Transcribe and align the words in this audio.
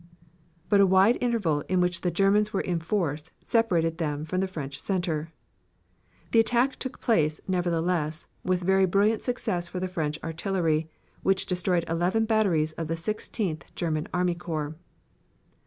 But 0.67 0.79
a 0.81 0.87
wide 0.87 1.19
interval 1.21 1.61
in 1.69 1.79
which 1.79 2.01
the 2.01 2.09
Germans 2.09 2.51
were 2.51 2.61
in 2.61 2.79
force 2.79 3.29
separated 3.45 3.99
them 3.99 4.25
from 4.25 4.41
the 4.41 4.47
French 4.47 4.79
center. 4.79 5.31
The 6.31 6.39
attack 6.39 6.77
took 6.77 6.99
place, 6.99 7.39
nevertheless, 7.47 8.27
with 8.43 8.63
very 8.63 8.87
brilliant 8.87 9.21
success 9.21 9.67
for 9.67 9.79
the 9.79 9.87
French 9.87 10.17
artillery, 10.23 10.89
which 11.21 11.45
destroyed 11.45 11.85
eleven 11.87 12.25
batteries 12.25 12.71
of 12.71 12.87
the 12.87 12.97
Sixteenth 12.97 13.65
German 13.75 14.07
army 14.11 14.33
corps. 14.33 14.73